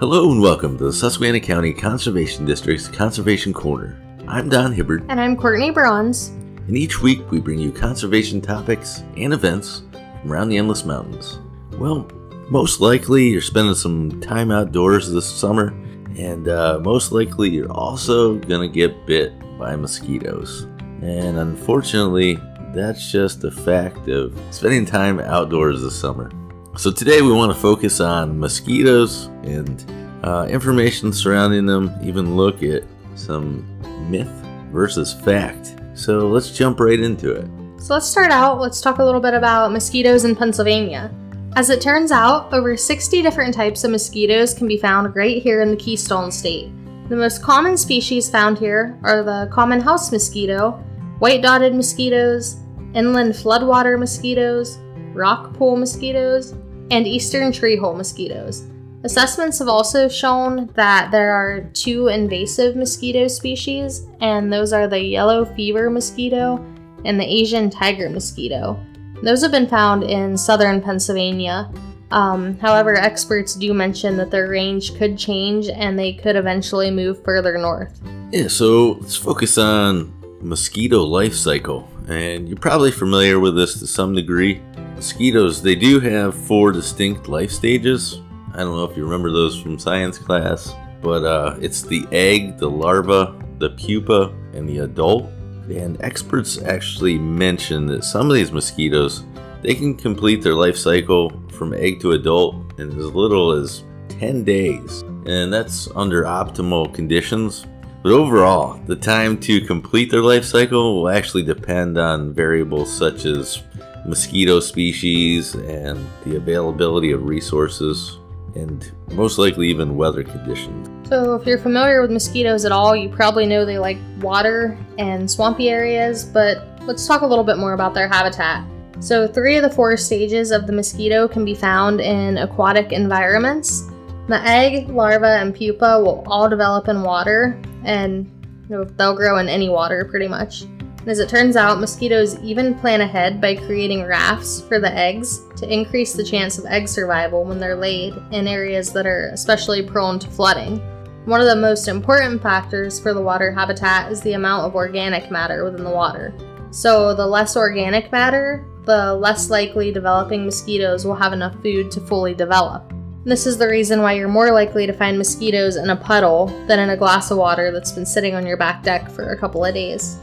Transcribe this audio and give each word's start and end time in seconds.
Hello 0.00 0.30
and 0.30 0.40
welcome 0.40 0.78
to 0.78 0.84
the 0.84 0.92
Susquehanna 0.92 1.40
County 1.40 1.72
Conservation 1.72 2.44
District's 2.44 2.86
Conservation 2.88 3.52
Corner. 3.52 4.00
I'm 4.28 4.48
Don 4.48 4.72
Hibbard, 4.72 5.04
And 5.08 5.20
I'm 5.20 5.36
Courtney 5.36 5.70
Bronze. 5.70 6.28
and 6.68 6.76
each 6.76 7.00
week 7.02 7.30
we 7.30 7.40
bring 7.40 7.58
you 7.58 7.72
conservation 7.72 8.40
topics 8.40 9.02
and 9.16 9.32
events 9.32 9.82
from 10.20 10.30
around 10.32 10.48
the 10.50 10.56
Endless 10.58 10.84
Mountains. 10.84 11.40
Well, 11.78 12.08
most 12.48 12.80
likely 12.80 13.28
you're 13.28 13.40
spending 13.40 13.74
some 13.74 14.20
time 14.20 14.50
outdoors 14.50 15.10
this 15.10 15.26
summer, 15.28 15.68
and 16.16 16.48
uh, 16.48 16.78
most 16.82 17.10
likely 17.12 17.50
you're 17.50 17.72
also 17.72 18.36
gonna 18.36 18.68
get 18.68 19.06
bit 19.06 19.32
by 19.58 19.74
mosquitoes. 19.74 20.66
And 21.02 21.38
unfortunately, 21.38 22.38
that's 22.72 23.10
just 23.10 23.44
a 23.44 23.50
fact 23.50 24.08
of 24.08 24.38
spending 24.50 24.84
time 24.86 25.18
outdoors 25.20 25.82
this 25.82 25.98
summer. 25.98 26.30
So 26.78 26.92
today 26.92 27.22
we 27.22 27.32
want 27.32 27.52
to 27.52 27.58
focus 27.58 27.98
on 27.98 28.38
mosquitoes 28.38 29.24
and 29.42 29.84
uh, 30.22 30.46
information 30.48 31.12
surrounding 31.12 31.66
them, 31.66 31.92
even 32.04 32.36
look 32.36 32.62
at 32.62 32.84
some 33.16 33.66
myth 34.08 34.30
versus 34.70 35.12
fact. 35.12 35.74
So 35.94 36.28
let's 36.28 36.56
jump 36.56 36.78
right 36.78 37.00
into 37.00 37.32
it. 37.32 37.50
So 37.82 37.94
let's 37.94 38.06
start 38.06 38.30
out. 38.30 38.60
Let's 38.60 38.80
talk 38.80 38.98
a 38.98 39.04
little 39.04 39.20
bit 39.20 39.34
about 39.34 39.72
mosquitoes 39.72 40.24
in 40.24 40.36
Pennsylvania. 40.36 41.12
As 41.56 41.68
it 41.68 41.80
turns 41.80 42.12
out, 42.12 42.52
over 42.54 42.76
60 42.76 43.22
different 43.22 43.54
types 43.54 43.82
of 43.82 43.90
mosquitoes 43.90 44.54
can 44.54 44.68
be 44.68 44.78
found 44.78 45.16
right 45.16 45.42
here 45.42 45.62
in 45.62 45.72
the 45.72 45.76
Keystone 45.76 46.30
State. 46.30 46.70
The 47.08 47.16
most 47.16 47.42
common 47.42 47.76
species 47.76 48.30
found 48.30 48.56
here 48.56 48.96
are 49.02 49.24
the 49.24 49.50
common 49.52 49.80
house 49.80 50.12
mosquito, 50.12 50.80
white 51.18 51.42
dotted 51.42 51.74
mosquitoes, 51.74 52.58
inland 52.94 53.32
floodwater 53.32 53.98
mosquitoes, 53.98 54.78
rock 55.12 55.52
pool 55.54 55.74
mosquitoes, 55.74 56.54
and 56.90 57.06
eastern 57.06 57.52
treehole 57.52 57.96
mosquitoes. 57.96 58.66
Assessments 59.04 59.60
have 59.60 59.68
also 59.68 60.08
shown 60.08 60.66
that 60.74 61.12
there 61.12 61.32
are 61.32 61.70
two 61.72 62.08
invasive 62.08 62.74
mosquito 62.74 63.28
species, 63.28 64.06
and 64.20 64.52
those 64.52 64.72
are 64.72 64.88
the 64.88 65.00
yellow 65.00 65.44
fever 65.44 65.88
mosquito 65.88 66.56
and 67.04 67.18
the 67.18 67.24
Asian 67.24 67.70
tiger 67.70 68.10
mosquito. 68.10 68.78
Those 69.22 69.40
have 69.42 69.52
been 69.52 69.68
found 69.68 70.02
in 70.02 70.36
southern 70.36 70.80
Pennsylvania. 70.80 71.72
Um, 72.10 72.58
however, 72.58 72.96
experts 72.96 73.54
do 73.54 73.72
mention 73.72 74.16
that 74.16 74.30
their 74.30 74.48
range 74.48 74.96
could 74.96 75.16
change 75.16 75.68
and 75.68 75.98
they 75.98 76.12
could 76.14 76.36
eventually 76.36 76.90
move 76.90 77.22
further 77.22 77.56
north. 77.58 78.00
Yeah, 78.32 78.48
so 78.48 78.98
let's 79.00 79.16
focus 79.16 79.58
on 79.58 80.12
mosquito 80.40 81.02
life 81.02 81.34
cycle. 81.34 81.88
And 82.08 82.48
you're 82.48 82.56
probably 82.56 82.90
familiar 82.90 83.38
with 83.38 83.54
this 83.54 83.78
to 83.80 83.86
some 83.86 84.14
degree. 84.14 84.62
Mosquitoes, 84.94 85.62
they 85.62 85.74
do 85.74 86.00
have 86.00 86.34
four 86.34 86.72
distinct 86.72 87.28
life 87.28 87.50
stages. 87.50 88.22
I 88.54 88.58
don't 88.58 88.76
know 88.76 88.84
if 88.84 88.96
you 88.96 89.04
remember 89.04 89.30
those 89.30 89.60
from 89.60 89.78
science 89.78 90.16
class, 90.16 90.74
but 91.02 91.24
uh, 91.24 91.56
it's 91.60 91.82
the 91.82 92.06
egg, 92.10 92.58
the 92.58 92.68
larva, 92.70 93.38
the 93.58 93.70
pupa, 93.70 94.34
and 94.54 94.68
the 94.68 94.78
adult. 94.78 95.24
And 95.68 96.00
experts 96.00 96.62
actually 96.62 97.18
mention 97.18 97.84
that 97.86 98.04
some 98.04 98.30
of 98.30 98.34
these 98.34 98.52
mosquitoes, 98.52 99.24
they 99.62 99.74
can 99.74 99.94
complete 99.94 100.42
their 100.42 100.54
life 100.54 100.78
cycle 100.78 101.30
from 101.52 101.74
egg 101.74 102.00
to 102.00 102.12
adult 102.12 102.80
in 102.80 102.88
as 102.88 103.12
little 103.12 103.52
as 103.52 103.84
10 104.08 104.44
days. 104.44 105.02
And 105.26 105.52
that's 105.52 105.88
under 105.94 106.22
optimal 106.24 106.92
conditions. 106.94 107.66
But 108.02 108.12
overall, 108.12 108.80
the 108.86 108.96
time 108.96 109.38
to 109.40 109.60
complete 109.60 110.10
their 110.10 110.22
life 110.22 110.44
cycle 110.44 111.02
will 111.02 111.08
actually 111.08 111.42
depend 111.42 111.98
on 111.98 112.32
variables 112.32 112.92
such 112.92 113.24
as 113.24 113.62
mosquito 114.06 114.60
species 114.60 115.54
and 115.54 116.04
the 116.24 116.36
availability 116.36 117.10
of 117.10 117.24
resources, 117.24 118.18
and 118.54 118.90
most 119.12 119.38
likely 119.38 119.68
even 119.68 119.96
weather 119.96 120.22
conditions. 120.22 120.88
So, 121.08 121.34
if 121.34 121.46
you're 121.46 121.58
familiar 121.58 122.00
with 122.00 122.10
mosquitoes 122.10 122.64
at 122.64 122.72
all, 122.72 122.94
you 122.94 123.08
probably 123.08 123.46
know 123.46 123.64
they 123.64 123.78
like 123.78 123.98
water 124.20 124.78
and 124.98 125.30
swampy 125.30 125.68
areas, 125.68 126.24
but 126.24 126.80
let's 126.82 127.06
talk 127.06 127.22
a 127.22 127.26
little 127.26 127.44
bit 127.44 127.58
more 127.58 127.72
about 127.72 127.94
their 127.94 128.08
habitat. 128.08 128.64
So, 129.00 129.26
three 129.26 129.56
of 129.56 129.62
the 129.62 129.70
four 129.70 129.96
stages 129.96 130.50
of 130.50 130.66
the 130.66 130.72
mosquito 130.72 131.28
can 131.28 131.44
be 131.44 131.54
found 131.54 132.00
in 132.00 132.38
aquatic 132.38 132.92
environments. 132.92 133.90
The 134.28 134.46
egg, 134.46 134.90
larva, 134.90 135.38
and 135.38 135.54
pupa 135.54 136.02
will 136.02 136.22
all 136.26 136.50
develop 136.50 136.88
in 136.88 137.02
water, 137.02 137.58
and 137.84 138.30
they'll 138.68 139.16
grow 139.16 139.38
in 139.38 139.48
any 139.48 139.70
water 139.70 140.04
pretty 140.04 140.28
much. 140.28 140.62
And 140.62 141.08
as 141.08 141.18
it 141.18 141.30
turns 141.30 141.56
out, 141.56 141.80
mosquitoes 141.80 142.38
even 142.40 142.78
plan 142.78 143.00
ahead 143.00 143.40
by 143.40 143.56
creating 143.56 144.04
rafts 144.04 144.60
for 144.60 144.78
the 144.78 144.94
eggs 144.94 145.40
to 145.56 145.72
increase 145.72 146.12
the 146.12 146.22
chance 146.22 146.58
of 146.58 146.66
egg 146.66 146.88
survival 146.88 147.44
when 147.44 147.58
they're 147.58 147.74
laid 147.74 148.12
in 148.30 148.46
areas 148.46 148.92
that 148.92 149.06
are 149.06 149.30
especially 149.32 149.82
prone 149.82 150.18
to 150.18 150.28
flooding. 150.28 150.78
One 151.24 151.40
of 151.40 151.46
the 151.46 151.56
most 151.56 151.88
important 151.88 152.42
factors 152.42 153.00
for 153.00 153.14
the 153.14 153.22
water 153.22 153.50
habitat 153.50 154.12
is 154.12 154.20
the 154.20 154.34
amount 154.34 154.66
of 154.66 154.74
organic 154.74 155.30
matter 155.30 155.64
within 155.64 155.84
the 155.84 155.90
water. 155.90 156.34
So, 156.70 157.14
the 157.14 157.26
less 157.26 157.56
organic 157.56 158.12
matter, 158.12 158.66
the 158.84 159.14
less 159.14 159.48
likely 159.48 159.90
developing 159.90 160.44
mosquitoes 160.44 161.06
will 161.06 161.14
have 161.14 161.32
enough 161.32 161.54
food 161.62 161.90
to 161.92 162.00
fully 162.02 162.34
develop. 162.34 162.92
This 163.28 163.46
is 163.46 163.58
the 163.58 163.68
reason 163.68 164.00
why 164.00 164.14
you're 164.14 164.26
more 164.26 164.52
likely 164.52 164.86
to 164.86 164.92
find 164.94 165.18
mosquitoes 165.18 165.76
in 165.76 165.90
a 165.90 165.96
puddle 165.96 166.46
than 166.66 166.78
in 166.78 166.88
a 166.88 166.96
glass 166.96 167.30
of 167.30 167.36
water 167.36 167.70
that's 167.70 167.92
been 167.92 168.06
sitting 168.06 168.34
on 168.34 168.46
your 168.46 168.56
back 168.56 168.82
deck 168.82 169.10
for 169.10 169.32
a 169.32 169.36
couple 169.36 169.62
of 169.66 169.74
days. 169.74 170.18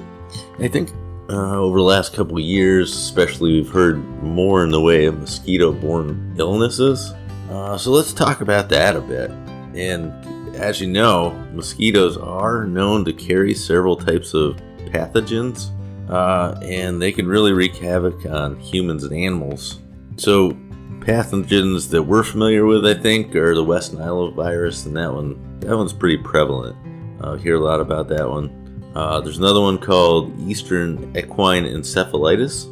I 0.57 0.67
think 0.67 0.89
uh, 1.29 1.59
over 1.59 1.77
the 1.77 1.83
last 1.83 2.15
couple 2.15 2.35
of 2.37 2.43
years, 2.43 2.91
especially, 2.95 3.61
we've 3.61 3.69
heard 3.69 4.03
more 4.23 4.63
in 4.63 4.71
the 4.71 4.81
way 4.81 5.05
of 5.05 5.19
mosquito 5.19 5.71
borne 5.71 6.33
illnesses. 6.39 7.13
Uh, 7.51 7.77
so 7.77 7.91
let's 7.91 8.11
talk 8.11 8.41
about 8.41 8.69
that 8.69 8.95
a 8.95 9.01
bit. 9.01 9.29
And 9.75 10.55
as 10.55 10.81
you 10.81 10.87
know, 10.87 11.29
mosquitoes 11.53 12.17
are 12.17 12.65
known 12.65 13.05
to 13.05 13.13
carry 13.13 13.53
several 13.53 13.97
types 13.97 14.33
of 14.33 14.55
pathogens, 14.87 15.69
uh, 16.09 16.59
and 16.63 16.99
they 16.99 17.11
can 17.11 17.27
really 17.27 17.53
wreak 17.53 17.75
havoc 17.75 18.25
on 18.25 18.59
humans 18.59 19.03
and 19.03 19.13
animals. 19.13 19.77
So, 20.17 20.57
pathogens 21.05 21.89
that 21.91 22.01
we're 22.01 22.23
familiar 22.23 22.65
with, 22.65 22.85
I 22.85 22.95
think, 22.95 23.35
are 23.35 23.53
the 23.53 23.63
West 23.63 23.93
Nile 23.93 24.31
virus, 24.31 24.85
and 24.87 24.97
that 24.97 25.13
one 25.13 25.59
that 25.59 25.77
one's 25.77 25.93
pretty 25.93 26.17
prevalent. 26.17 26.75
Uh, 27.21 27.35
hear 27.35 27.55
a 27.55 27.59
lot 27.59 27.79
about 27.79 28.09
that 28.09 28.27
one. 28.27 28.49
Uh, 28.95 29.21
there's 29.21 29.37
another 29.37 29.61
one 29.61 29.77
called 29.77 30.37
Eastern 30.49 31.15
Equine 31.15 31.65
Encephalitis, 31.65 32.65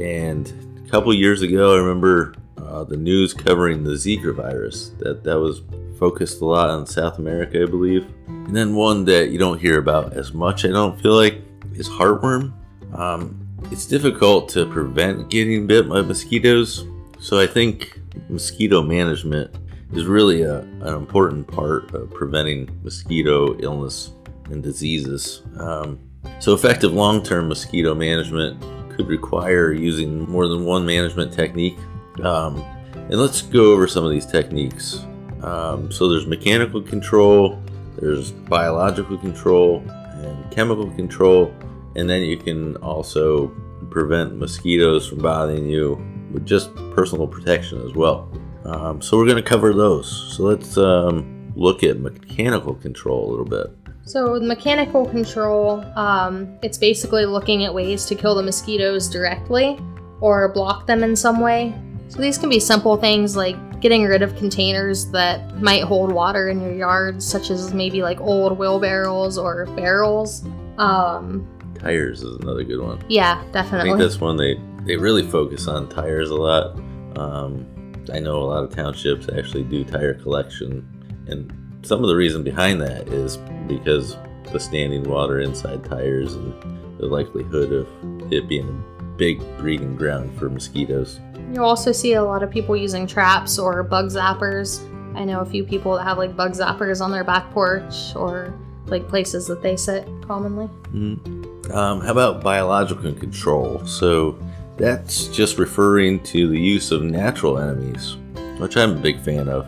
and 0.00 0.52
a 0.86 0.88
couple 0.88 1.12
years 1.12 1.42
ago, 1.42 1.74
I 1.74 1.78
remember 1.78 2.34
uh, 2.58 2.84
the 2.84 2.96
news 2.96 3.34
covering 3.34 3.82
the 3.82 3.92
Zika 3.92 4.34
virus. 4.34 4.90
That 5.00 5.24
that 5.24 5.38
was 5.38 5.62
focused 5.98 6.40
a 6.40 6.44
lot 6.44 6.70
on 6.70 6.86
South 6.86 7.18
America, 7.18 7.62
I 7.62 7.66
believe. 7.66 8.06
And 8.28 8.54
then 8.54 8.74
one 8.74 9.04
that 9.06 9.30
you 9.30 9.38
don't 9.38 9.60
hear 9.60 9.78
about 9.78 10.12
as 10.12 10.32
much, 10.32 10.64
I 10.64 10.68
don't 10.68 11.00
feel 11.00 11.14
like, 11.14 11.42
is 11.74 11.88
heartworm. 11.88 12.52
Um, 12.94 13.46
it's 13.70 13.86
difficult 13.86 14.48
to 14.50 14.66
prevent 14.66 15.28
getting 15.28 15.66
bit 15.66 15.88
by 15.88 16.02
mosquitoes, 16.02 16.86
so 17.20 17.38
I 17.38 17.46
think 17.46 18.00
mosquito 18.28 18.82
management 18.82 19.54
is 19.92 20.04
really 20.06 20.42
a, 20.42 20.60
an 20.60 20.94
important 20.94 21.46
part 21.46 21.94
of 21.94 22.10
preventing 22.10 22.68
mosquito 22.82 23.58
illness 23.58 24.12
and 24.50 24.62
diseases. 24.62 25.42
Um, 25.58 25.98
so, 26.38 26.54
effective 26.54 26.92
long 26.92 27.22
term 27.22 27.48
mosquito 27.48 27.94
management 27.94 28.60
could 28.90 29.08
require 29.08 29.72
using 29.72 30.28
more 30.28 30.48
than 30.48 30.64
one 30.64 30.84
management 30.84 31.32
technique. 31.32 31.78
Um, 32.22 32.64
and 32.94 33.14
let's 33.14 33.42
go 33.42 33.72
over 33.72 33.86
some 33.86 34.04
of 34.04 34.10
these 34.10 34.26
techniques. 34.26 35.04
Um, 35.42 35.90
so, 35.90 36.08
there's 36.08 36.26
mechanical 36.26 36.82
control, 36.82 37.62
there's 37.98 38.32
biological 38.32 39.18
control, 39.18 39.82
and 39.88 40.50
chemical 40.50 40.90
control, 40.92 41.54
and 41.96 42.08
then 42.08 42.22
you 42.22 42.36
can 42.36 42.76
also 42.76 43.48
prevent 43.90 44.36
mosquitoes 44.36 45.08
from 45.08 45.18
bothering 45.18 45.66
you 45.66 45.96
with 46.32 46.46
just 46.46 46.74
personal 46.94 47.26
protection 47.26 47.80
as 47.82 47.94
well. 47.94 48.30
Um, 48.64 49.00
so, 49.00 49.16
we're 49.16 49.24
going 49.24 49.36
to 49.36 49.42
cover 49.42 49.72
those. 49.72 50.34
So, 50.36 50.44
let's 50.44 50.76
um, 50.76 51.52
look 51.56 51.82
at 51.82 51.98
mechanical 51.98 52.74
control 52.74 53.28
a 53.28 53.30
little 53.30 53.44
bit. 53.44 53.76
So, 54.04 54.32
with 54.32 54.42
mechanical 54.42 55.06
control, 55.06 55.80
um, 55.96 56.58
it's 56.62 56.78
basically 56.78 57.26
looking 57.26 57.64
at 57.64 57.72
ways 57.72 58.06
to 58.06 58.14
kill 58.14 58.34
the 58.34 58.42
mosquitoes 58.42 59.08
directly 59.08 59.78
or 60.20 60.48
block 60.52 60.86
them 60.86 61.02
in 61.02 61.16
some 61.16 61.40
way. 61.40 61.74
So, 62.08 62.20
these 62.20 62.38
can 62.38 62.48
be 62.48 62.60
simple 62.60 62.96
things 62.96 63.36
like 63.36 63.56
getting 63.80 64.04
rid 64.04 64.20
of 64.20 64.36
containers 64.36 65.10
that 65.10 65.60
might 65.60 65.84
hold 65.84 66.12
water 66.12 66.48
in 66.50 66.60
your 66.60 66.74
yard, 66.74 67.22
such 67.22 67.50
as 67.50 67.72
maybe 67.72 68.02
like 68.02 68.20
old 68.20 68.58
wheelbarrows 68.58 69.38
or 69.38 69.66
barrels. 69.76 70.44
Um, 70.76 71.46
Tires 71.78 72.22
is 72.22 72.36
another 72.40 72.62
good 72.62 72.80
one. 72.80 73.02
yeah, 73.08 73.42
definitely. 73.52 73.90
I 73.90 73.92
think 73.94 73.98
that's 74.00 74.20
one 74.20 74.36
they, 74.36 74.60
they 74.84 74.96
really 74.96 75.26
focus 75.26 75.68
on 75.68 75.88
tires 75.88 76.30
a 76.30 76.34
lot. 76.34 76.78
Um, 77.16 77.66
I 78.12 78.18
know 78.18 78.40
a 78.40 78.44
lot 78.44 78.64
of 78.64 78.74
townships 78.74 79.28
actually 79.36 79.64
do 79.64 79.84
tire 79.84 80.14
collection, 80.14 80.86
and 81.28 81.52
some 81.82 82.02
of 82.02 82.08
the 82.08 82.16
reason 82.16 82.42
behind 82.42 82.80
that 82.80 83.08
is 83.08 83.36
because 83.66 84.16
the 84.52 84.58
standing 84.58 85.04
water 85.04 85.40
inside 85.40 85.84
tires 85.84 86.34
and 86.34 86.98
the 86.98 87.06
likelihood 87.06 87.72
of 87.72 88.32
it 88.32 88.48
being 88.48 88.68
a 88.68 89.02
big 89.16 89.40
breeding 89.58 89.96
ground 89.96 90.36
for 90.38 90.50
mosquitoes. 90.50 91.20
You'll 91.52 91.64
also 91.64 91.92
see 91.92 92.14
a 92.14 92.22
lot 92.22 92.42
of 92.42 92.50
people 92.50 92.76
using 92.76 93.06
traps 93.06 93.58
or 93.58 93.82
bug 93.82 94.06
zappers 94.06 94.86
I 95.14 95.24
know 95.24 95.40
a 95.40 95.44
few 95.44 95.64
people 95.64 95.96
that 95.96 96.04
have 96.04 96.18
like 96.18 96.36
bug 96.36 96.52
zappers 96.52 97.00
on 97.00 97.10
their 97.10 97.24
back 97.24 97.50
porch 97.50 98.14
or 98.14 98.54
like 98.86 99.08
places 99.08 99.46
that 99.48 99.62
they 99.62 99.76
sit 99.76 100.08
commonly. 100.22 100.68
Mm. 100.92 101.70
Um, 101.74 102.00
how 102.00 102.12
about 102.12 102.42
biological 102.42 103.12
control? 103.12 103.84
So 103.86 104.38
that's 104.80 105.28
just 105.28 105.58
referring 105.58 106.22
to 106.24 106.48
the 106.48 106.58
use 106.58 106.90
of 106.90 107.02
natural 107.02 107.58
enemies, 107.58 108.16
which 108.58 108.76
I'm 108.76 108.96
a 108.96 109.00
big 109.00 109.20
fan 109.20 109.48
of. 109.48 109.66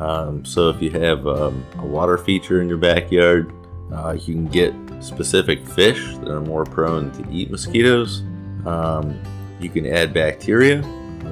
Um, 0.00 0.44
so 0.44 0.70
if 0.70 0.82
you 0.82 0.90
have 0.90 1.26
um, 1.26 1.64
a 1.78 1.86
water 1.86 2.18
feature 2.18 2.60
in 2.60 2.68
your 2.68 2.78
backyard, 2.78 3.52
uh, 3.92 4.12
you 4.12 4.34
can 4.34 4.46
get 4.46 4.74
specific 5.00 5.64
fish 5.68 6.16
that 6.16 6.28
are 6.28 6.40
more 6.40 6.64
prone 6.64 7.12
to 7.12 7.30
eat 7.30 7.50
mosquitoes. 7.50 8.22
Um, 8.64 9.20
you 9.60 9.68
can 9.68 9.86
add 9.86 10.14
bacteria 10.14 10.82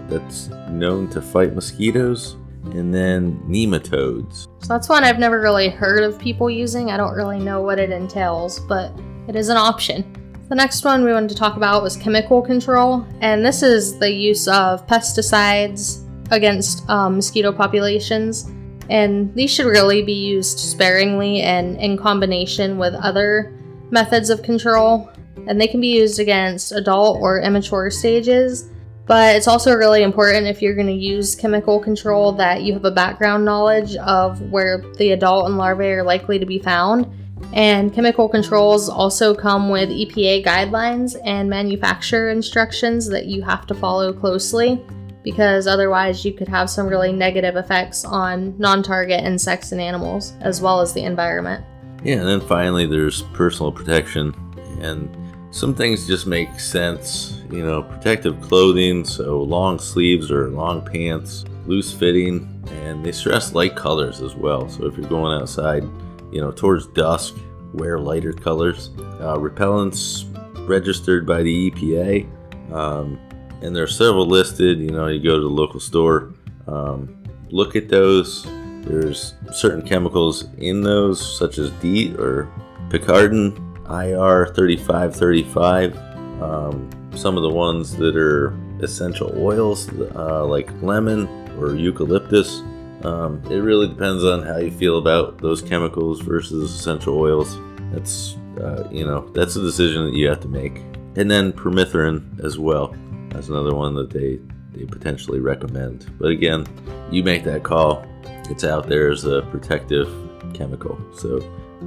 that's 0.08 0.49
known 0.69 1.08
to 1.08 1.23
fight 1.23 1.55
mosquitoes, 1.55 2.37
and 2.64 2.94
then 2.94 3.40
nematodes. 3.49 4.46
So 4.61 4.69
that's 4.69 4.88
one 4.88 5.05
I've 5.05 5.19
never 5.19 5.40
really 5.40 5.70
heard 5.70 6.05
of 6.05 6.19
people 6.19 6.50
using. 6.50 6.90
I 6.90 6.96
don't 6.99 7.14
really 7.14 7.38
know 7.38 7.62
what 7.62 7.79
it 7.79 7.90
entails, 7.90 8.61
but 8.61 8.93
it 9.26 9.37
is 9.37 9.49
an 9.49 9.56
option. 9.56 10.22
The 10.53 10.57
next 10.57 10.85
one 10.85 11.03
we 11.03 11.15
wanted 11.15 11.31
to 11.31 11.35
talk 11.35 11.57
about 11.57 11.83
was 11.83 11.97
chemical 11.97 12.43
control, 12.43 13.07
and 13.23 13.43
this 13.43 13.63
is 13.63 13.99
the 13.99 14.13
use 14.13 14.47
of 14.47 14.87
pesticides 14.87 16.05
against 16.31 16.87
um, 16.91 17.17
mosquito 17.17 17.53
populations. 17.53 18.51
And 18.91 19.35
these 19.35 19.51
should 19.51 19.65
really 19.65 20.03
be 20.03 20.13
used 20.13 20.59
sparingly 20.59 21.41
and 21.41 21.81
in 21.81 21.97
combination 21.97 22.77
with 22.77 22.93
other 22.93 23.51
methods 23.91 24.29
of 24.29 24.43
control. 24.43 25.11
And 25.47 25.59
they 25.59 25.69
can 25.69 25.81
be 25.81 25.97
used 25.97 26.21
against 26.21 26.73
adult 26.73 27.23
or 27.23 27.41
immature 27.41 27.91
stages. 27.91 28.69
But 29.07 29.35
it's 29.35 29.49
also 29.49 29.73
really 29.73 30.03
important 30.03 30.47
if 30.47 30.61
you're 30.61 30.75
going 30.75 30.87
to 30.87 30.93
use 30.93 31.35
chemical 31.35 31.81
control 31.81 32.31
that 32.33 32.61
you 32.61 32.75
have 32.75 32.85
a 32.85 32.91
background 32.91 33.47
knowledge 33.47 33.97
of 33.97 34.43
where 34.51 34.85
the 34.99 35.13
adult 35.13 35.47
and 35.47 35.57
larvae 35.57 35.93
are 35.93 36.05
likely 36.05 36.39
to 36.39 36.45
be 36.45 36.59
found. 36.59 37.07
And 37.53 37.93
chemical 37.93 38.29
controls 38.29 38.89
also 38.89 39.35
come 39.35 39.69
with 39.69 39.91
EPA 39.91 40.44
guidelines 40.44 41.17
and 41.25 41.50
manufacturer 41.50 42.31
instructions 42.31 43.09
that 43.09 43.27
you 43.27 43.43
have 43.43 43.67
to 43.67 43.75
follow 43.75 44.12
closely 44.12 44.83
because 45.23 45.67
otherwise 45.67 46.25
you 46.25 46.33
could 46.33 46.49
have 46.49 46.69
some 46.69 46.87
really 46.87 47.12
negative 47.12 47.56
effects 47.56 48.05
on 48.05 48.56
non 48.59 48.83
target 48.83 49.25
insects 49.25 49.73
and 49.73 49.81
animals 49.81 50.35
as 50.41 50.61
well 50.61 50.81
as 50.81 50.93
the 50.93 51.05
environment. 51.05 51.65
Yeah, 52.03 52.17
and 52.17 52.29
then 52.29 52.41
finally 52.41 52.87
there's 52.87 53.23
personal 53.35 53.71
protection. 53.71 54.35
And 54.81 55.15
some 55.53 55.75
things 55.75 56.06
just 56.06 56.27
make 56.27 56.59
sense. 56.59 57.43
You 57.50 57.65
know, 57.65 57.83
protective 57.83 58.41
clothing, 58.41 59.05
so 59.05 59.43
long 59.43 59.79
sleeves 59.79 60.31
or 60.31 60.49
long 60.49 60.85
pants, 60.85 61.44
loose 61.67 61.93
fitting, 61.93 62.49
and 62.83 63.05
they 63.05 63.12
stress 63.12 63.55
light 63.55 63.77
colors 63.77 64.23
as 64.23 64.35
well. 64.35 64.69
So 64.69 64.87
if 64.87 64.97
you're 64.97 65.09
going 65.09 65.41
outside, 65.41 65.85
you 66.32 66.40
know, 66.40 66.50
towards 66.50 66.87
dusk, 66.88 67.37
wear 67.73 67.99
lighter 67.99 68.32
colors. 68.32 68.90
Uh, 68.99 69.37
repellents 69.37 70.26
registered 70.69 71.26
by 71.26 71.43
the 71.43 71.70
EPA. 71.70 72.73
Um, 72.73 73.19
and 73.62 73.76
there 73.76 73.84
are 73.84 73.88
several 73.88 74.26
listed. 74.26 74.79
You 74.81 74.90
know, 74.90 75.06
you 75.06 75.23
go 75.23 75.37
to 75.37 75.43
the 75.43 75.49
local 75.49 75.81
store, 75.81 76.34
um, 76.67 77.23
look 77.50 77.76
at 77.76 77.88
those. 77.88 78.44
There's 78.84 79.34
certain 79.52 79.82
chemicals 79.82 80.49
in 80.58 80.82
those, 80.82 81.38
such 81.38 81.58
as 81.58 81.70
DEET 81.73 82.19
or 82.19 82.52
Picaridin, 82.88 83.56
IR 83.88 84.52
3535. 84.55 85.96
Um, 86.43 86.90
some 87.14 87.37
of 87.37 87.43
the 87.43 87.50
ones 87.50 87.96
that 87.96 88.17
are 88.17 88.58
essential 88.81 89.32
oils, 89.37 89.88
uh, 90.17 90.44
like 90.44 90.70
lemon 90.82 91.29
or 91.58 91.76
eucalyptus. 91.76 92.62
Um, 93.05 93.43
it 93.51 93.57
really 93.57 93.89
depends 93.89 94.25
on 94.25 94.43
how 94.43 94.59
you 94.59 94.71
feel 94.71 94.99
about 94.99 95.39
those 95.39 95.61
chemicals 95.61 96.21
versus 96.21 96.73
essential 96.73 97.19
oils. 97.19 97.59
That's 97.93 98.37
uh, 98.61 98.89
you 98.91 99.05
know 99.05 99.29
that's 99.31 99.57
a 99.57 99.63
decision 99.63 100.05
that 100.07 100.15
you 100.15 100.29
have 100.29 100.41
to 100.41 100.49
make. 100.49 100.79
And 101.17 101.31
then 101.31 101.53
permethrin 101.53 102.43
as 102.43 102.59
well. 102.59 102.95
That's 103.29 103.49
another 103.49 103.75
one 103.75 103.95
that 103.95 104.11
they 104.11 104.39
they 104.73 104.87
potentially 104.87 105.41
recommend. 105.41 106.11
But 106.19 106.31
again, 106.31 106.67
you 107.11 107.23
make 107.23 107.45
that 107.45 107.63
call. 107.63 108.05
It's 108.49 108.65
out 108.65 108.89
there 108.89 109.11
as 109.11 109.25
a 109.25 109.43
protective 109.51 110.09
chemical. 110.55 110.99
So 111.17 111.39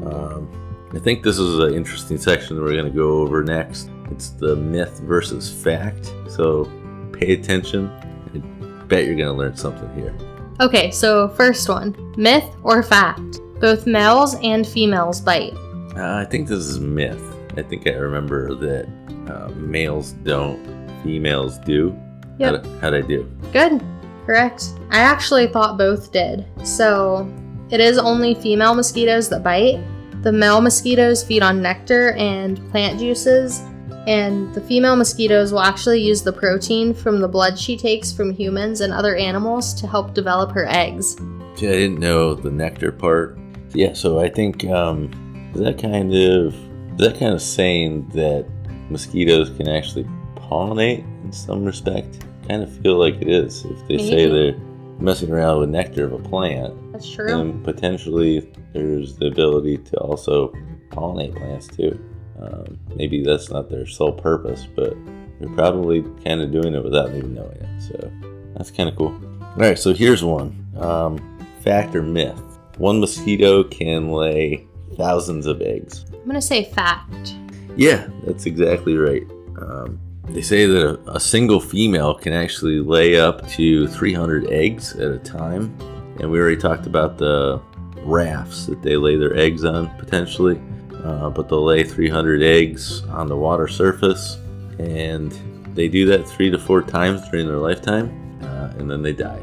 um, 0.05 0.49
I 0.93 0.99
think 0.99 1.23
this 1.23 1.37
is 1.37 1.59
an 1.59 1.73
interesting 1.73 2.17
section 2.17 2.55
that 2.55 2.61
we're 2.61 2.73
going 2.73 2.85
to 2.85 2.91
go 2.91 3.19
over 3.21 3.43
next. 3.43 3.89
It's 4.11 4.29
the 4.29 4.55
myth 4.55 4.99
versus 4.99 5.51
fact. 5.51 6.13
So 6.27 6.69
pay 7.11 7.33
attention. 7.33 7.89
I 8.33 8.83
bet 8.85 9.05
you're 9.05 9.15
going 9.15 9.27
to 9.27 9.33
learn 9.33 9.55
something 9.55 9.93
here. 9.95 10.15
Okay, 10.61 10.89
so 10.91 11.27
first 11.29 11.67
one 11.67 11.95
myth 12.17 12.55
or 12.63 12.81
fact? 12.81 13.41
Both 13.59 13.85
males 13.85 14.35
and 14.41 14.65
females 14.65 15.19
bite. 15.19 15.53
Uh, 15.95 16.15
I 16.15 16.25
think 16.25 16.47
this 16.47 16.59
is 16.59 16.79
myth. 16.79 17.21
I 17.57 17.61
think 17.61 17.87
I 17.87 17.91
remember 17.91 18.53
that 18.55 18.87
uh, 19.29 19.49
males 19.55 20.11
don't, 20.23 20.59
females 21.03 21.57
do. 21.59 21.97
Yep. 22.37 22.65
How'd, 22.65 22.81
how'd 22.81 22.93
I 22.93 23.01
do? 23.01 23.23
Good. 23.51 23.83
Correct. 24.25 24.71
I 24.91 24.99
actually 24.99 25.47
thought 25.47 25.77
both 25.77 26.11
did. 26.11 26.45
So 26.63 27.31
it 27.69 27.79
is 27.79 27.97
only 27.97 28.35
female 28.35 28.75
mosquitoes 28.75 29.29
that 29.29 29.43
bite. 29.43 29.83
The 30.23 30.31
male 30.31 30.61
mosquitoes 30.61 31.23
feed 31.23 31.43
on 31.43 31.61
nectar 31.61 32.13
and 32.13 32.57
plant 32.71 32.99
juices, 32.99 33.61
and 34.07 34.53
the 34.53 34.61
female 34.61 34.95
mosquitoes 34.95 35.51
will 35.51 35.61
actually 35.61 36.01
use 36.01 36.21
the 36.21 36.33
protein 36.33 36.93
from 36.93 37.21
the 37.21 37.27
blood 37.27 37.57
she 37.57 37.77
takes 37.77 38.11
from 38.11 38.31
humans 38.31 38.81
and 38.81 38.93
other 38.93 39.15
animals 39.15 39.73
to 39.75 39.87
help 39.87 40.13
develop 40.13 40.51
her 40.51 40.65
eggs. 40.67 41.17
Yeah, 41.57 41.69
I 41.69 41.73
didn't 41.73 41.99
know 41.99 42.33
the 42.33 42.51
nectar 42.51 42.91
part. 42.91 43.37
Yeah, 43.73 43.93
so 43.93 44.19
I 44.19 44.29
think 44.29 44.65
um, 44.65 45.11
that 45.55 45.79
kind 45.79 46.13
of 46.13 46.55
that 46.97 47.19
kind 47.19 47.33
of 47.33 47.41
saying 47.41 48.07
that 48.09 48.45
mosquitoes 48.89 49.49
can 49.49 49.67
actually 49.67 50.07
pollinate 50.37 51.03
in 51.23 51.31
some 51.31 51.65
respect? 51.65 52.25
Kind 52.47 52.63
of 52.63 52.71
feel 52.79 52.97
like 52.97 53.15
it 53.15 53.27
is 53.27 53.65
if 53.65 53.87
they 53.87 53.97
say 53.97 54.27
they're 54.27 54.57
messing 54.99 55.31
around 55.31 55.59
with 55.59 55.69
nectar 55.69 56.05
of 56.05 56.13
a 56.13 56.19
plant. 56.19 56.73
That's 56.91 57.11
true. 57.11 57.39
And 57.39 57.63
potentially 57.63 58.51
there's 58.73 59.17
the 59.17 59.27
ability 59.27 59.79
to 59.79 59.97
also 59.97 60.53
pollinate 60.89 61.35
plants 61.35 61.67
too. 61.67 61.99
Um, 62.39 62.79
maybe 62.95 63.23
that's 63.23 63.49
not 63.49 63.69
their 63.69 63.85
sole 63.85 64.13
purpose, 64.13 64.67
but 64.75 64.95
they're 65.39 65.49
probably 65.49 66.01
kind 66.23 66.41
of 66.41 66.51
doing 66.51 66.73
it 66.73 66.83
without 66.83 67.09
even 67.09 67.33
knowing 67.33 67.57
it. 67.57 67.81
So 67.81 68.11
that's 68.55 68.71
kind 68.71 68.89
of 68.89 68.95
cool. 68.95 69.19
All 69.41 69.55
right, 69.55 69.79
so 69.79 69.93
here's 69.93 70.23
one 70.23 70.65
um, 70.77 71.17
fact 71.61 71.95
or 71.95 72.01
myth. 72.01 72.41
One 72.77 72.99
mosquito 72.99 73.63
can 73.63 74.11
lay 74.11 74.67
thousands 74.97 75.45
of 75.45 75.61
eggs. 75.61 76.05
I'm 76.13 76.25
gonna 76.27 76.41
say 76.41 76.65
fact. 76.65 77.35
Yeah, 77.77 78.07
that's 78.25 78.45
exactly 78.45 78.97
right. 78.97 79.23
Um, 79.61 79.99
they 80.29 80.41
say 80.41 80.65
that 80.65 80.99
a, 81.07 81.11
a 81.11 81.19
single 81.19 81.59
female 81.59 82.15
can 82.15 82.33
actually 82.33 82.79
lay 82.79 83.19
up 83.19 83.47
to 83.49 83.87
300 83.87 84.49
eggs 84.49 84.95
at 84.95 85.11
a 85.11 85.19
time. 85.19 85.75
And 86.19 86.31
we 86.31 86.39
already 86.39 86.57
talked 86.57 86.87
about 86.87 87.17
the 87.17 87.61
rafts 87.99 88.65
that 88.67 88.81
they 88.81 88.95
lay 88.97 89.17
their 89.17 89.35
eggs 89.35 89.63
on 89.65 89.89
potentially. 89.97 90.59
Uh, 91.05 91.29
but 91.29 91.47
they'll 91.47 91.63
lay 91.63 91.83
300 91.83 92.41
eggs 92.41 93.03
on 93.05 93.27
the 93.27 93.37
water 93.37 93.67
surface. 93.67 94.37
And 94.79 95.31
they 95.75 95.87
do 95.87 96.05
that 96.07 96.27
three 96.27 96.49
to 96.49 96.57
four 96.57 96.81
times 96.81 97.21
during 97.29 97.47
their 97.47 97.57
lifetime. 97.57 98.09
Uh, 98.41 98.73
and 98.79 98.89
then 98.89 99.03
they 99.03 99.13
die. 99.13 99.41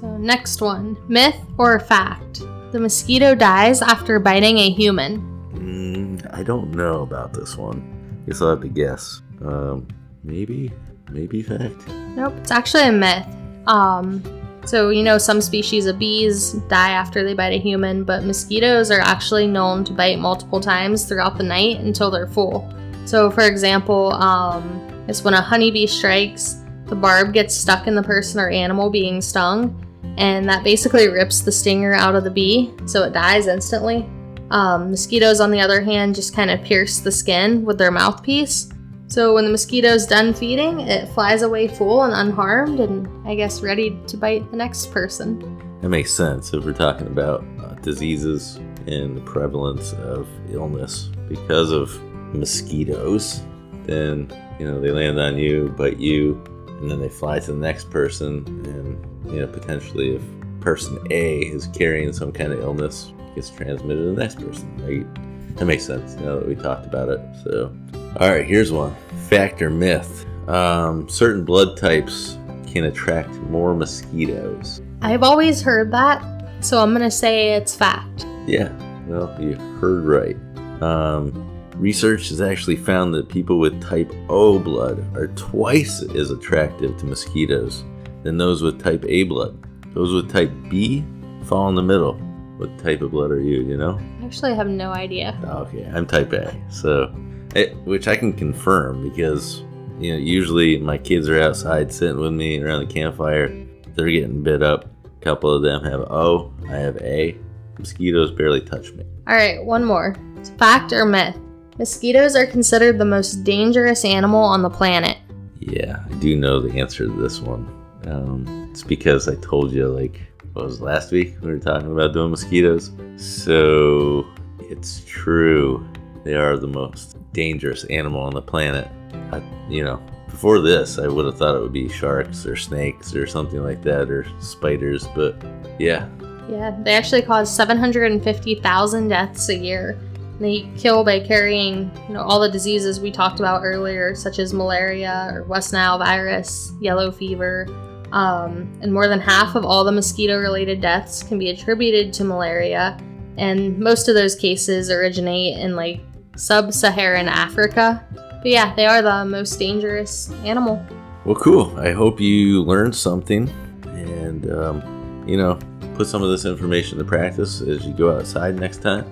So 0.00 0.18
next 0.18 0.60
one 0.60 0.98
myth 1.08 1.36
or 1.56 1.80
fact? 1.80 2.40
The 2.72 2.78
mosquito 2.78 3.34
dies 3.34 3.80
after 3.80 4.18
biting 4.18 4.58
a 4.58 4.70
human. 4.70 5.20
Mm, 5.54 6.34
I 6.34 6.42
don't 6.42 6.72
know 6.72 7.02
about 7.02 7.32
this 7.32 7.56
one. 7.56 8.22
Guess 8.26 8.42
I'll 8.42 8.50
have 8.50 8.60
to 8.60 8.68
guess. 8.68 9.22
Um, 9.40 9.88
maybe, 10.22 10.70
maybe 11.10 11.42
fact. 11.42 11.88
Nope, 11.88 12.34
it's 12.36 12.50
actually 12.50 12.82
a 12.84 12.92
myth. 12.92 13.26
Um, 13.66 14.22
so 14.68 14.90
you 14.90 15.02
know 15.02 15.16
some 15.16 15.40
species 15.40 15.86
of 15.86 15.98
bees 15.98 16.52
die 16.68 16.90
after 16.90 17.24
they 17.24 17.32
bite 17.32 17.54
a 17.54 17.58
human, 17.58 18.04
but 18.04 18.24
mosquitoes 18.24 18.90
are 18.90 19.00
actually 19.00 19.46
known 19.46 19.82
to 19.84 19.92
bite 19.92 20.18
multiple 20.18 20.60
times 20.60 21.06
throughout 21.06 21.38
the 21.38 21.44
night 21.44 21.80
until 21.80 22.10
they're 22.10 22.28
full. 22.28 22.70
So 23.06 23.30
for 23.30 23.44
example, 23.44 24.12
um, 24.12 25.04
it's 25.08 25.24
when 25.24 25.32
a 25.32 25.40
honeybee 25.40 25.86
strikes, 25.86 26.62
the 26.84 26.94
barb 26.94 27.32
gets 27.32 27.54
stuck 27.54 27.86
in 27.86 27.94
the 27.94 28.02
person 28.02 28.40
or 28.40 28.50
animal 28.50 28.90
being 28.90 29.22
stung, 29.22 29.74
and 30.18 30.46
that 30.48 30.64
basically 30.64 31.08
rips 31.08 31.40
the 31.40 31.52
stinger 31.52 31.94
out 31.94 32.14
of 32.14 32.24
the 32.24 32.30
bee, 32.30 32.74
so 32.84 33.04
it 33.04 33.14
dies 33.14 33.46
instantly. 33.46 34.06
Um, 34.50 34.90
mosquitoes, 34.90 35.40
on 35.40 35.50
the 35.50 35.60
other 35.60 35.80
hand, 35.80 36.14
just 36.14 36.34
kind 36.34 36.50
of 36.50 36.62
pierce 36.62 37.00
the 37.00 37.12
skin 37.12 37.64
with 37.64 37.78
their 37.78 37.90
mouthpiece. 37.90 38.68
So 39.08 39.32
when 39.32 39.46
the 39.46 39.50
mosquito's 39.50 40.06
done 40.06 40.34
feeding, 40.34 40.80
it 40.80 41.08
flies 41.08 41.40
away 41.40 41.66
full 41.66 42.02
and 42.04 42.12
unharmed, 42.12 42.78
and 42.78 43.08
I 43.26 43.34
guess 43.34 43.62
ready 43.62 43.98
to 44.06 44.18
bite 44.18 44.50
the 44.50 44.56
next 44.56 44.92
person. 44.92 45.40
That 45.80 45.88
makes 45.88 46.12
sense 46.12 46.52
if 46.52 46.62
we're 46.62 46.74
talking 46.74 47.06
about 47.06 47.42
uh, 47.60 47.74
diseases 47.76 48.56
and 48.86 49.16
the 49.16 49.22
prevalence 49.22 49.94
of 49.94 50.28
illness 50.50 51.10
because 51.26 51.70
of 51.70 51.98
mosquitoes. 52.34 53.40
Then 53.84 54.30
you 54.58 54.66
know 54.66 54.78
they 54.78 54.90
land 54.90 55.18
on 55.18 55.38
you, 55.38 55.74
bite 55.78 55.98
you, 55.98 56.34
and 56.80 56.90
then 56.90 57.00
they 57.00 57.08
fly 57.08 57.38
to 57.38 57.52
the 57.52 57.58
next 57.58 57.90
person. 57.90 58.44
And 58.66 59.32
you 59.32 59.40
know 59.40 59.46
potentially 59.46 60.16
if 60.16 60.22
person 60.60 60.98
A 61.10 61.38
is 61.40 61.66
carrying 61.68 62.12
some 62.12 62.30
kind 62.30 62.52
of 62.52 62.60
illness, 62.60 63.14
gets 63.34 63.48
transmitted 63.48 64.02
to 64.02 64.14
the 64.14 64.20
next 64.20 64.38
person. 64.38 64.70
Right? 64.84 65.56
That 65.56 65.64
makes 65.64 65.84
sense 65.84 66.14
now 66.16 66.36
that 66.36 66.46
we 66.46 66.54
talked 66.54 66.86
about 66.86 67.08
it. 67.08 67.20
So, 67.42 67.74
all 68.16 68.30
right, 68.30 68.46
here's 68.46 68.72
one 68.72 68.94
fact 69.28 69.60
or 69.60 69.70
myth. 69.70 70.26
Um, 70.48 71.08
certain 71.08 71.44
blood 71.44 71.76
types 71.76 72.38
can 72.66 72.84
attract 72.84 73.30
more 73.50 73.74
mosquitoes. 73.74 74.80
I've 75.02 75.22
always 75.22 75.60
heard 75.62 75.92
that, 75.92 76.22
so 76.60 76.82
I'm 76.82 76.92
gonna 76.92 77.10
say 77.10 77.54
it's 77.54 77.74
fact. 77.74 78.26
Yeah, 78.46 78.72
well, 79.06 79.36
you 79.40 79.54
heard 79.78 80.04
right. 80.04 80.36
Um, 80.82 81.32
research 81.76 82.30
has 82.30 82.40
actually 82.40 82.76
found 82.76 83.14
that 83.14 83.28
people 83.28 83.58
with 83.58 83.80
type 83.82 84.12
O 84.28 84.58
blood 84.58 85.04
are 85.16 85.28
twice 85.28 86.02
as 86.02 86.30
attractive 86.30 86.96
to 86.98 87.06
mosquitoes 87.06 87.84
than 88.22 88.38
those 88.38 88.62
with 88.62 88.82
type 88.82 89.04
A 89.06 89.24
blood. 89.24 89.56
Those 89.94 90.12
with 90.14 90.30
type 90.30 90.50
B 90.68 91.04
fall 91.44 91.68
in 91.68 91.74
the 91.74 91.82
middle. 91.82 92.14
What 92.56 92.76
type 92.78 93.02
of 93.02 93.12
blood 93.12 93.30
are 93.30 93.40
you, 93.40 93.62
you 93.62 93.76
know? 93.76 94.00
Actually, 94.24 94.52
I 94.52 94.56
have 94.56 94.66
no 94.66 94.90
idea. 94.92 95.38
Okay, 95.44 95.88
I'm 95.94 96.06
type 96.06 96.32
A, 96.32 96.60
so 96.70 97.14
it, 97.54 97.76
which 97.78 98.08
I 98.08 98.16
can 98.16 98.32
confirm 98.32 99.08
because 99.08 99.62
you 99.98 100.12
know 100.12 100.18
usually 100.18 100.78
my 100.78 100.98
kids 100.98 101.28
are 101.28 101.40
outside 101.40 101.92
sitting 101.92 102.18
with 102.18 102.32
me 102.32 102.60
around 102.60 102.86
the 102.86 102.92
campfire. 102.92 103.48
They're 103.94 104.10
getting 104.10 104.42
bit 104.42 104.62
up. 104.62 104.86
A 105.04 105.08
couple 105.20 105.50
of 105.50 105.62
them 105.62 105.82
have 105.84 106.00
O. 106.10 106.52
I 106.68 106.76
have 106.76 106.96
A. 106.98 107.36
Mosquitoes 107.78 108.30
barely 108.30 108.60
touch 108.60 108.92
me. 108.92 109.04
All 109.26 109.34
right, 109.34 109.64
one 109.64 109.84
more. 109.84 110.16
Fact 110.58 110.92
or 110.92 111.04
myth? 111.04 111.36
Mosquitoes 111.78 112.34
are 112.34 112.46
considered 112.46 112.98
the 112.98 113.04
most 113.04 113.44
dangerous 113.44 114.04
animal 114.04 114.40
on 114.40 114.62
the 114.62 114.70
planet. 114.70 115.18
Yeah, 115.60 116.02
I 116.04 116.14
do 116.14 116.36
know 116.36 116.60
the 116.60 116.78
answer 116.78 117.06
to 117.06 117.12
this 117.12 117.40
one. 117.40 117.68
Um, 118.06 118.68
it's 118.70 118.82
because 118.82 119.28
I 119.28 119.36
told 119.36 119.72
you, 119.72 119.86
like, 119.86 120.20
what 120.54 120.64
was 120.64 120.80
last 120.80 121.12
week 121.12 121.36
we 121.40 121.50
were 121.52 121.58
talking 121.58 121.92
about 121.92 122.12
doing 122.12 122.30
mosquitoes. 122.30 122.90
So 123.16 124.26
it's 124.60 125.04
true. 125.06 125.86
They 126.24 126.34
are 126.34 126.56
the 126.56 126.66
most 126.66 127.16
dangerous 127.32 127.84
animal 127.84 128.20
on 128.20 128.34
the 128.34 128.42
planet. 128.42 128.88
I, 129.32 129.42
you 129.68 129.84
know, 129.84 130.02
before 130.28 130.60
this, 130.60 130.98
I 130.98 131.08
would 131.08 131.26
have 131.26 131.36
thought 131.36 131.56
it 131.56 131.60
would 131.60 131.72
be 131.72 131.88
sharks 131.88 132.46
or 132.46 132.56
snakes 132.56 133.14
or 133.14 133.26
something 133.26 133.62
like 133.62 133.82
that, 133.82 134.10
or 134.10 134.26
spiders. 134.40 135.06
But 135.14 135.42
yeah, 135.78 136.08
Yeah, 136.48 136.76
they 136.82 136.94
actually 136.94 137.22
cause 137.22 137.54
750,000 137.54 139.08
deaths 139.08 139.48
a 139.48 139.56
year. 139.56 139.98
They 140.40 140.70
kill 140.76 141.02
by 141.02 141.20
carrying, 141.20 141.90
you 142.06 142.14
know, 142.14 142.22
all 142.22 142.38
the 142.38 142.50
diseases 142.50 143.00
we 143.00 143.10
talked 143.10 143.40
about 143.40 143.62
earlier, 143.64 144.14
such 144.14 144.38
as 144.38 144.54
malaria 144.54 145.30
or 145.32 145.42
West 145.44 145.72
Nile 145.72 145.98
virus, 145.98 146.72
yellow 146.80 147.10
fever. 147.10 147.66
Um, 148.12 148.72
and 148.80 148.92
more 148.92 149.08
than 149.08 149.20
half 149.20 149.54
of 149.56 149.64
all 149.64 149.84
the 149.84 149.92
mosquito-related 149.92 150.80
deaths 150.80 151.22
can 151.22 151.38
be 151.38 151.50
attributed 151.50 152.12
to 152.14 152.24
malaria. 152.24 152.96
And 153.36 153.78
most 153.78 154.08
of 154.08 154.14
those 154.14 154.34
cases 154.34 154.90
originate 154.90 155.58
in 155.58 155.76
like 155.76 156.00
sub-Saharan 156.38 157.28
Africa. 157.28 158.04
But 158.14 158.46
yeah, 158.46 158.74
they 158.74 158.86
are 158.86 159.02
the 159.02 159.24
most 159.24 159.58
dangerous 159.58 160.30
animal. 160.44 160.84
Well, 161.24 161.36
cool. 161.36 161.78
I 161.78 161.92
hope 161.92 162.20
you 162.20 162.62
learned 162.62 162.94
something 162.94 163.48
and, 163.84 164.50
um, 164.50 165.24
you 165.26 165.36
know, 165.36 165.58
put 165.94 166.06
some 166.06 166.22
of 166.22 166.30
this 166.30 166.44
information 166.44 166.96
to 166.98 167.04
practice 167.04 167.60
as 167.60 167.84
you 167.84 167.92
go 167.92 168.16
outside 168.16 168.58
next 168.58 168.82
time. 168.82 169.04